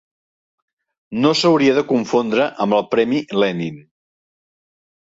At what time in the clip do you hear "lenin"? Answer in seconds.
3.45-3.81